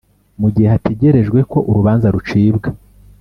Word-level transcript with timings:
mu 0.39 0.47
gihe 0.53 0.67
hategerejwe 0.73 1.39
ko 1.51 1.57
urubanza 1.69 2.07
rucibwa 2.13 2.69